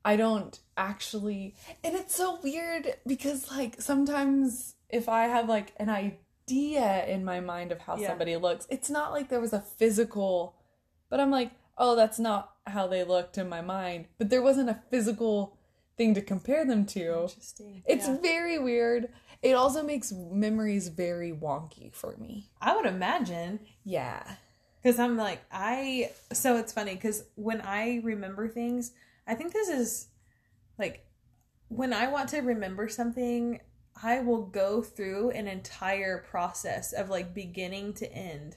[0.04, 5.88] I don't actually, and it's so weird because like sometimes if I have like an
[5.88, 8.08] idea in my mind of how Yeah.
[8.08, 10.56] somebody looks, it's not like there was a physical,
[11.08, 14.70] but I'm like, oh, that's not how they looked in my mind, but there wasn't
[14.70, 15.56] a physical
[15.96, 17.22] thing to compare them to.
[17.22, 17.82] Interesting.
[17.86, 18.18] It's Yeah.
[18.20, 19.08] very weird.
[19.42, 22.48] It also makes memories very wonky for me.
[22.60, 24.36] I would imagine Yeah.
[24.82, 26.10] because I'm like I.
[26.32, 28.92] So it's funny because when I remember things,
[29.32, 30.08] I think this is
[30.78, 31.06] like
[31.68, 33.60] when I want to remember something.
[34.02, 38.56] I will go through an entire process of like beginning to end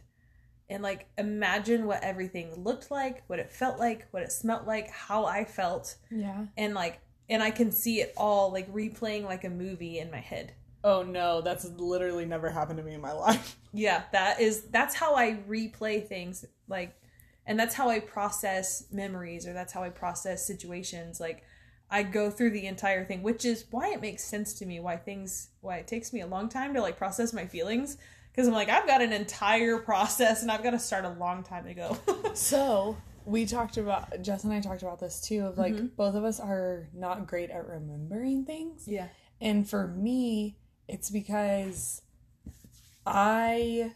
[0.69, 4.89] and like imagine what everything looked like, what it felt like, what it smelt like,
[4.89, 6.45] how I felt, Yeah.
[6.57, 10.21] and like and I can see it all like replaying like a movie in my
[10.21, 10.53] head.
[10.85, 13.57] Oh no, that's literally never happened to me in my life.
[13.73, 16.95] Yeah, that is that's how I replay things like
[17.45, 21.43] and that's how I process memories or that's how I process situations like
[21.89, 24.97] I go through the entire thing, which is why it makes sense to me why
[24.97, 27.97] things why it takes me a long time to like process my feelings
[28.31, 31.43] because I'm like I've got an entire process and I've got to start a long
[31.43, 31.97] time ago.
[32.35, 35.85] So we talked about Jess and I talked about this too of like mm-hmm.
[35.95, 38.83] both of us are not great at remembering things.
[38.87, 39.07] yeah.
[39.39, 40.57] And for me,
[40.89, 42.01] it's because
[43.05, 43.93] I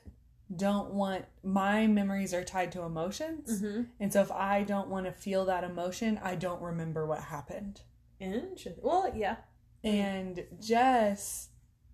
[0.56, 3.62] don't want my memories are tied to emotions.
[3.62, 3.84] Mm-hmm.
[4.00, 7.82] And so if I don't want to feel that emotion, I don't remember what happened.
[8.20, 8.82] Interesting.
[8.82, 9.38] Well, yeah.
[9.84, 11.50] And Jess,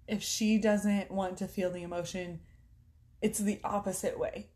[0.07, 2.39] if she doesn't want to feel the emotion,
[3.21, 4.49] it's the opposite way.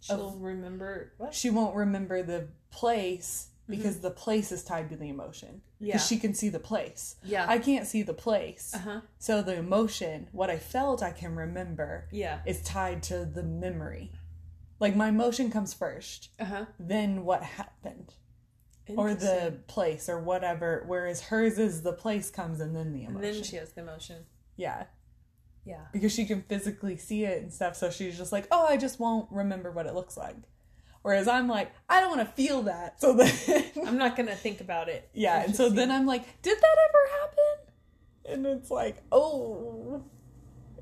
[0.00, 1.34] She'll remember what?
[1.34, 5.62] She won't remember the place because the place is tied to the emotion.
[5.78, 5.94] Yeah.
[5.94, 7.16] Because she can see the place.
[7.24, 7.46] Yeah.
[7.48, 8.72] I can't see the place.
[8.74, 9.00] uh-huh.
[9.18, 12.40] So the emotion, what I felt I can remember, Yeah.
[12.46, 14.12] is tied to the memory.
[14.78, 16.66] Like my emotion comes first, Uh-huh.
[16.78, 18.14] then what happened.
[18.96, 20.82] Or the place or whatever.
[20.86, 23.34] Whereas hers is the place comes and then the and emotion.
[23.34, 24.24] then she has the emotion.
[24.56, 24.84] yeah.
[25.66, 25.84] Yeah.
[25.92, 27.76] because she can physically see it and stuff.
[27.76, 30.34] So she's just like, oh, I just won't remember what it looks like.
[31.02, 33.00] Whereas I'm like, I don't want to feel that.
[33.00, 33.32] So then,
[33.86, 35.08] I'm not gonna think about it.
[35.14, 35.42] yeah.
[35.42, 38.34] And so then I'm like, did that ever happen?
[38.34, 40.02] And it's like, oh.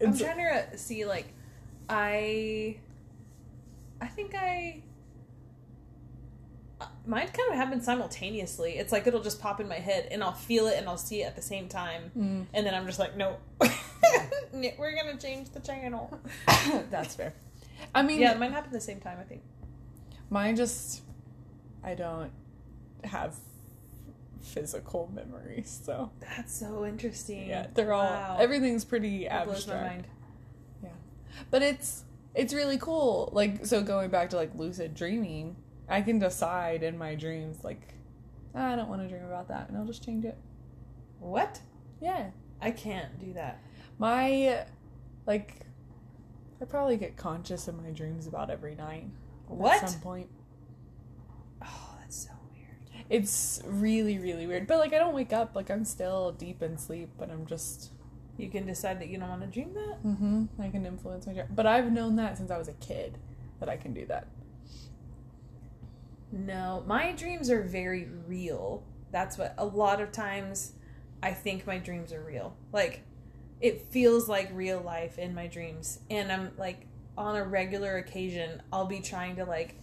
[0.00, 1.32] I'm It's, trying to see like
[1.88, 2.76] I
[4.00, 4.82] I think I
[6.80, 8.72] uh, mine kind of happens simultaneously.
[8.78, 11.22] It's like it'll just pop in my head and I'll feel it and I'll see
[11.22, 12.10] it at the same time.
[12.16, 12.46] Mm.
[12.54, 13.38] And then I'm just like, no.
[14.52, 16.18] We're going to change the channel.
[16.90, 17.34] that's fair.
[17.94, 19.42] I mean, Yeah, mine happened the same time, I think.
[20.30, 21.02] Mine just,
[21.82, 22.30] I don't
[23.04, 23.34] have
[24.40, 25.80] physical memories.
[25.84, 27.48] So That's so interesting.
[27.48, 28.36] yeah, they're all, Wow.
[28.40, 29.82] everything's pretty That blows abstract.
[29.82, 30.06] my mind.
[30.82, 30.88] Yeah.
[31.50, 35.56] But it's it's really cool like so going back to like lucid dreaming
[35.88, 37.94] i can decide in my dreams like
[38.54, 40.36] "Ah, i don't want to dream about that and i'll just change it
[41.20, 41.60] What?
[42.00, 43.60] yeah I can't do that.
[43.98, 44.64] my
[45.26, 45.62] like
[46.60, 49.06] i probably get conscious in my dreams about every night
[49.48, 49.82] What?
[49.82, 50.28] at some point
[51.62, 53.04] Oh, that's so weird.
[53.10, 56.76] it's really really weird but like i don't wake up like i'm still deep in
[56.78, 57.92] sleep but i'm just
[58.36, 60.02] You can decide that you don't want to dream that?
[60.04, 63.18] mm-hmm i can influence my dream but i've known that since i was a kid
[63.60, 64.26] that i can do that
[66.30, 68.82] No, my dreams are very real.
[69.10, 70.72] That's what a lot of times
[71.22, 72.54] I think my dreams are real.
[72.72, 73.02] Like
[73.60, 76.00] it feels like real life in my dreams.
[76.10, 76.86] And I'm like
[77.18, 79.74] on a regular occasion, I'll be trying to like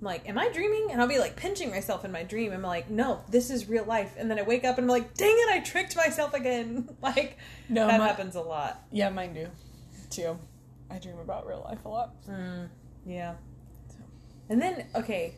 [0.00, 0.88] I'm like, am I dreaming?
[0.90, 2.52] And I'll be like pinching myself in my dream.
[2.52, 4.14] I'm like, no, this is real life.
[4.18, 6.90] And then I wake up and I'm like, dang it, I tricked myself again.
[7.02, 7.38] like
[7.70, 8.82] no that my- happens a lot.
[8.92, 9.48] Yeah, mine do.
[10.10, 10.38] Too.
[10.90, 12.14] I dream about real life a lot.
[12.28, 12.68] Mm,
[13.06, 13.34] yeah.
[14.48, 15.34] And then okay,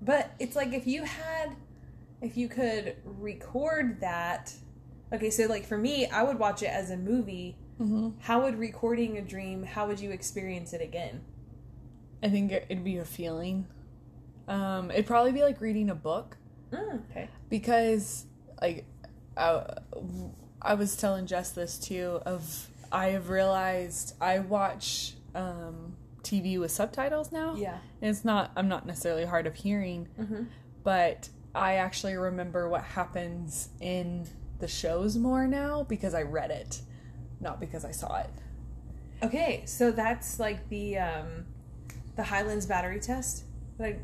[0.00, 1.56] but it's like if you had,
[2.22, 4.52] if you could record that.
[5.12, 7.56] Okay, so like for me, I would watch it as a movie.
[7.80, 8.10] Mm-hmm.
[8.20, 9.62] How would recording a dream?
[9.62, 11.20] How would you experience it again?
[12.22, 13.66] I think it- it'd be a feeling.
[14.48, 16.36] Um, it'd probably be like reading a book
[16.72, 17.28] Mm, okay.
[17.48, 18.24] because,
[18.60, 18.84] like,
[19.36, 19.64] I,
[20.60, 22.20] I was telling Jess this too.
[22.26, 27.54] Of I have realized I watch um, TV with subtitles now.
[27.56, 27.78] Yeah.
[28.02, 28.50] and it's not.
[28.56, 30.42] I'm not necessarily hard of hearing, Mm-hmm.
[30.82, 34.26] but I actually remember what happens in
[34.58, 36.80] the shows more now because I read it,
[37.40, 38.30] not because I saw it.
[39.22, 41.46] Okay, so that's like the um,
[42.16, 43.44] the Highlands battery test.
[43.78, 44.00] Like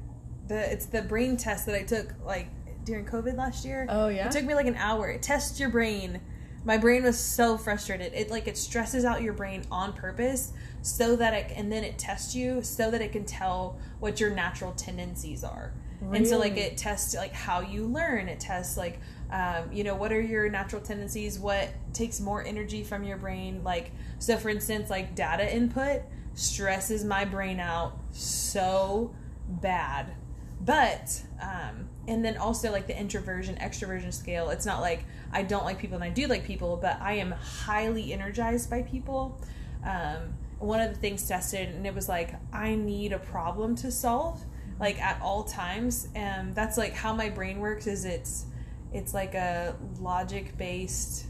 [0.48, 2.48] the it's the brain test that I took like
[2.84, 3.86] during COVID last year.
[3.88, 4.26] Oh, yeah?
[4.26, 5.08] It took me like an hour.
[5.08, 6.20] It tests your brain.
[6.64, 8.12] My brain was so frustrated.
[8.14, 11.98] It like it stresses out your brain on purpose so that it and then it
[11.98, 15.72] tests you so that it can tell what your natural tendencies are.
[16.12, 18.28] And so like it tests like how you learn.
[18.28, 19.00] It tests like
[19.34, 23.64] um, you know what are your natural tendencies, what takes more energy from your brain.
[23.64, 26.02] Like so for instance, like data input
[26.34, 29.12] stresses my brain out so
[29.48, 30.14] bad.
[30.60, 35.64] But um and then also like the introversion extroversion scale it's not like i don't
[35.64, 39.40] like people and i do like people but i am highly energized by people.
[39.84, 43.90] Um one of the things tested and it was like i need a problem to
[43.90, 44.40] solve
[44.78, 48.46] like at all times and that's like how my brain works is it's
[48.94, 51.26] it's like a logic based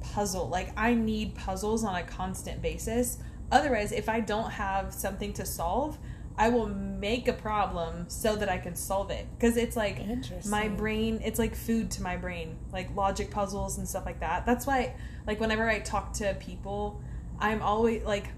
[0.00, 0.48] puzzle.
[0.48, 3.18] Like I need puzzles on a constant basis.
[3.52, 5.98] Otherwise, if I don't have something to solve,
[6.36, 9.26] I will make a problem so that I can solve it.
[9.36, 10.00] Because it's like
[10.46, 14.46] my brain, it's like food to my brain, like logic puzzles and stuff like that.
[14.46, 14.94] That's why,
[15.26, 17.02] like, whenever I talk to people,
[17.40, 18.28] I'm always like,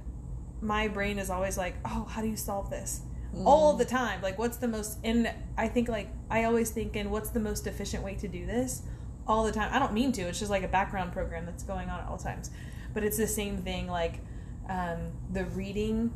[0.63, 3.03] my brain is always like, oh, how do you solve this?
[3.45, 4.21] All the time.
[4.23, 7.67] Like, what's the most, and I think, like, I always think in what's the most
[7.67, 8.83] efficient way to do this
[9.27, 9.71] all the time.
[9.73, 12.19] I don't mean to, it's just like a background program that's going on at all
[12.19, 12.51] times.
[12.93, 14.21] But it's the same thing, like,
[14.69, 16.13] um, the reading,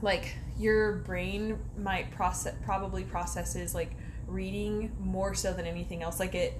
[0.00, 3.92] like, your brain might process, probably processes, like,
[4.26, 6.18] reading more so than anything else.
[6.18, 6.58] Like, it,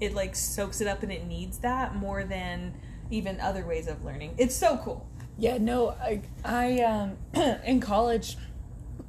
[0.00, 2.74] it, like, soaks it up and it needs that more than
[3.10, 4.34] even other ways of learning.
[4.38, 5.06] It's so cool.
[5.38, 7.16] Yeah, no, I, I um,
[7.64, 8.36] in college,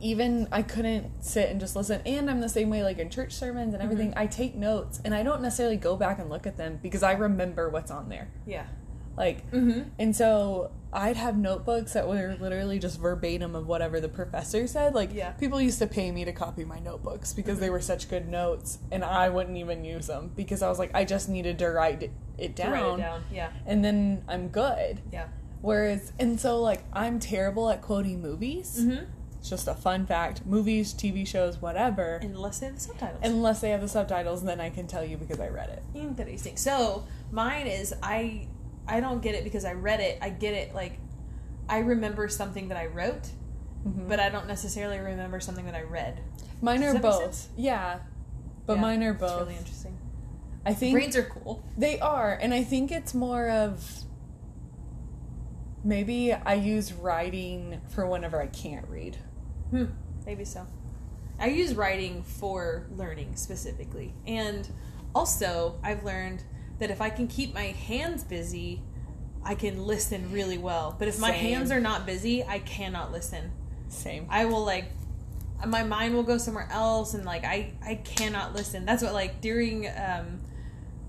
[0.04, 2.02] even I couldn't sit and just listen.
[2.06, 4.14] And I'm the same way, like in church sermons and everything.
[4.16, 7.14] I take notes, and I don't necessarily go back and look at them because I
[7.14, 8.30] remember what's on there.
[8.46, 8.66] Yeah.
[9.16, 9.90] Like, Mm-hmm.
[10.00, 14.96] and so I'd have notebooks that were literally just verbatim of whatever the professor said.
[14.96, 15.32] Like, Yeah.
[15.34, 18.80] people used to pay me to copy my notebooks because they were such good notes,
[18.92, 22.02] and I wouldn't even use them because I was like, I just needed to write
[22.04, 23.24] it, it down, write it down.
[23.32, 23.52] Yeah.
[23.68, 25.02] and then I'm good.
[25.12, 25.28] Yeah.
[25.62, 28.80] Whereas, and so like I'm terrible at quoting movies.
[28.82, 29.06] Mm-hmm.
[29.44, 30.46] It's just a fun fact.
[30.46, 32.22] Movies, TV shows, whatever.
[32.24, 33.20] Unless they have the subtitles.
[33.24, 35.84] Unless they have the subtitles, then I can tell you because I read it.
[35.94, 36.56] Interesting.
[36.56, 38.48] So mine is I
[38.88, 40.18] I don't get it because I read it.
[40.22, 40.98] I get it like
[41.68, 43.32] I remember something that I wrote,
[43.86, 44.08] Mhm.
[44.08, 46.22] but I don't necessarily remember something that I read.
[46.62, 47.50] Mine are both.
[47.58, 48.00] Yeah.
[48.66, 49.42] But Yeah, mine are both.
[49.42, 49.98] really interesting.
[50.66, 51.62] I think Brains are cool.
[51.78, 54.06] they are, and I think it's more of
[55.84, 59.18] maybe I use writing for whenever I can't read.
[59.74, 59.86] Hmm.
[60.24, 60.68] Maybe so.
[61.40, 64.14] I use writing for learning specifically.
[64.28, 64.70] And
[65.16, 66.44] also, I've learned
[66.78, 68.84] that if I can keep my hands busy,
[69.44, 70.96] I can listen really well.
[70.98, 73.52] But if my hands are not busy, I cannot listen.
[73.88, 74.28] Same.
[74.30, 74.86] I will like
[75.66, 78.86] my mind will go somewhere else and like I I cannot listen.
[78.86, 80.42] That's what like during um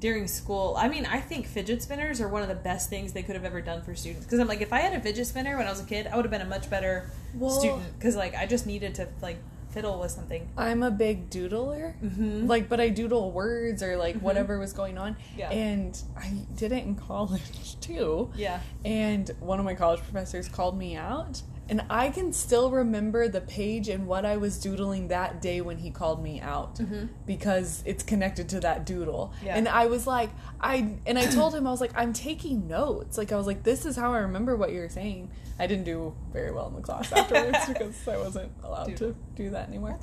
[0.05, 0.75] during school.
[0.79, 3.45] I mean, I think fidget spinners are one of the best things they could have
[3.47, 5.71] ever done for students because I'm like if I had a fidget spinner when I
[5.71, 8.45] was a kid, I would have been a much better Well- student cuz like I
[8.45, 9.39] just needed to like
[9.71, 10.47] fiddle with something.
[10.59, 11.95] I'm a big doodler.
[12.05, 12.47] Mhm.
[12.47, 15.17] Like, but I doodle words or like whatever was going on.
[15.39, 15.49] Yeah.
[15.51, 18.31] And I did it in college too.
[18.37, 18.61] Yeah.
[18.85, 21.41] And one of my college professors called me out.
[21.69, 25.79] And I can still remember the page and what I was doodling that day when
[25.79, 27.09] he called me out Mhm.
[27.25, 29.33] because it's connected to that doodle.
[29.43, 29.57] Yeah.
[29.57, 30.29] And I was like,
[30.61, 33.17] I and I told him I was like, I'm taking notes.
[33.17, 35.31] Like I was like, this is how I remember what you're saying.
[35.59, 39.51] I didn't do very well in the class afterwards because I wasn't allowed to do
[39.51, 39.99] that anymore.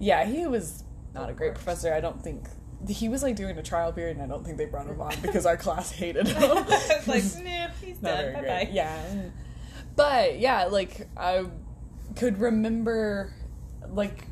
[0.00, 0.82] Yeah, he was
[1.14, 1.92] not a great professor.
[1.94, 2.48] I don't think
[2.88, 5.14] he was like doing a trial period, and I don't think they brought him on
[5.22, 6.64] because our class hated him.
[6.68, 8.32] It's like, nah, he's Not done.
[8.34, 8.68] Bye bye.
[8.72, 9.02] Yeah.
[9.96, 11.46] But yeah, like I
[12.16, 13.32] could remember
[13.88, 14.26] like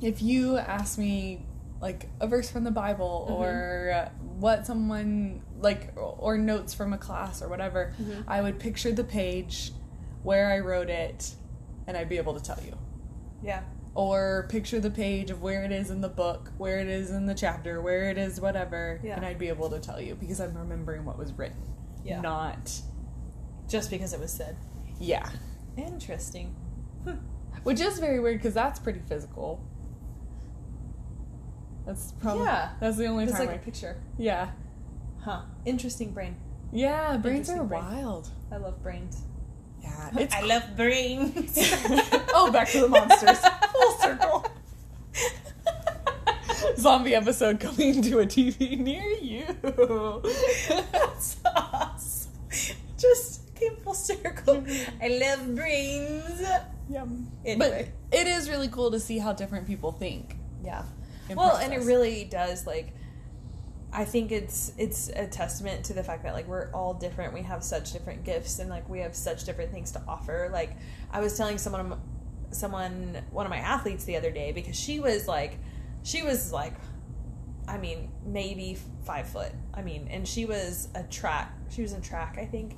[0.00, 1.44] if you asked me
[1.80, 3.34] like a verse from the Bible Mhm.
[3.34, 8.24] or what someone like or notes from a class or whatever, Mhm.
[8.26, 9.72] I would picture the page
[10.22, 11.34] where I wrote it
[11.86, 12.76] and I'd be able to tell you.
[13.42, 13.62] Yeah.
[13.94, 17.26] Or picture the page of where it is in the book, where it is in
[17.26, 19.16] the chapter, where it is whatever, Yeah.
[19.16, 21.62] and I'd be able to tell you because I'm remembering what was written.
[22.04, 22.20] Yeah.
[22.20, 22.80] Not
[23.68, 24.56] Just because it was said.
[24.98, 25.28] yeah.
[25.76, 26.54] Interesting.
[27.62, 29.60] Which is very weird because that's pretty physical.
[31.86, 32.70] That's probably Yeah.
[32.80, 33.96] That's the only It's time like I a picture.
[34.18, 34.50] yeah
[35.20, 35.42] Huh.
[35.64, 36.36] Interesting brain.
[36.72, 37.82] yeah brains are brain.
[37.84, 38.28] wild.
[38.52, 39.22] I love brains.
[39.82, 41.56] Yeah, it's I love brains.
[42.34, 43.38] oh back to the monsters
[43.72, 44.46] full circle.
[46.76, 49.44] Zombie episode coming to a TV near you.
[50.92, 52.32] That's awesome.
[52.96, 53.27] Just
[54.08, 54.64] circle.
[55.02, 56.40] I love brains.
[56.90, 57.04] Yeah.
[57.44, 57.92] Anyway.
[58.10, 60.36] But it is really cool to see how different people think.
[60.64, 60.82] Yeah.
[61.34, 62.94] Well, and it really does like
[63.92, 67.32] I think it's it's a testament to the fact that like we're all different.
[67.32, 70.50] We have such different gifts and like we have such different things to offer.
[70.52, 70.76] Like
[71.10, 71.98] I was telling someone
[72.50, 75.58] someone one of my athletes the other day because she was like
[76.02, 76.74] she was like
[77.66, 79.52] I mean maybe 5 foot.
[79.72, 81.52] I mean, and she was a track.
[81.70, 82.76] She was in track, I think.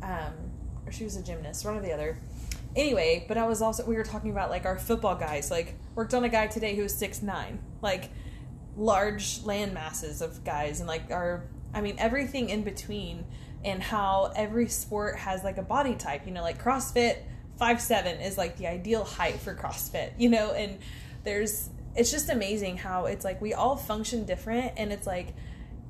[0.00, 0.51] Um
[0.86, 2.18] or she was a gymnast, one or the other.
[2.74, 5.50] Anyway, but I was also we were talking about like our football guys.
[5.50, 7.58] Like worked on a guy today who was six nine.
[7.80, 8.10] Like
[8.76, 13.24] large land masses of guys and like our I mean everything in between
[13.64, 17.18] and how every sport has like a body type, you know, like CrossFit
[17.56, 20.78] five seven is like the ideal height for CrossFit, you know, and
[21.24, 25.34] there's it's just amazing how it's like we all function different and it's like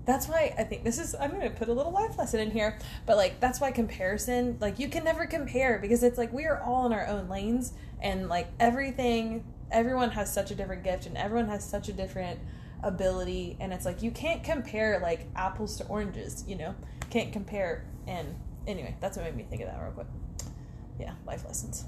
[0.04, 2.78] that's why I think this is I'm gonna put a little life lesson in here,
[3.06, 6.60] but like that's why comparison like you can never compare because it's like we are
[6.60, 11.16] all in our own lanes and like everything everyone has such a different gift and
[11.16, 12.38] everyone has such a different
[12.82, 16.74] ability and it's like you can't compare like apples to oranges, you know?
[17.10, 18.34] Can't compare and
[18.66, 20.06] anyway, that's what made me think of that real quick.
[20.98, 21.84] Yeah, life lessons.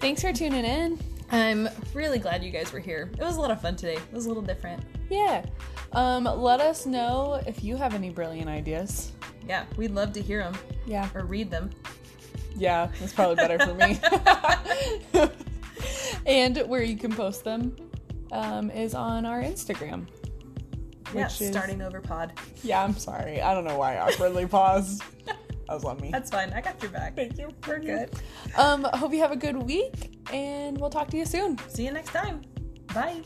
[0.00, 1.09] Thanks for tuning in.
[1.32, 3.10] I'm really glad you guys were here.
[3.18, 3.94] It was a lot of fun today.
[3.94, 4.82] It was a little different.
[5.08, 5.44] Yeah.
[5.92, 9.12] Um, let us know if you have any brilliant ideas.
[9.46, 10.54] Yeah, we'd love to hear them
[10.86, 11.08] Yeah.
[11.14, 11.70] or read them.
[12.56, 13.98] Yeah, that's probably better for me.
[16.26, 17.76] and where you can post them
[18.32, 20.06] um, is on our Instagram.
[21.14, 22.32] Yeah, Which is- starting over pod.
[22.62, 23.40] Yeah, I'm sorry.
[23.40, 25.02] I don't know why I awkwardly paused.
[25.70, 26.10] That was on me.
[26.10, 26.52] That's fine.
[26.52, 27.14] I got your back.
[27.14, 27.48] Thank you.
[27.64, 28.10] We're good.
[28.56, 31.58] Um, hope you have a good week, and we'll talk to you soon.
[31.68, 32.42] See you next time.
[32.92, 33.22] Bye.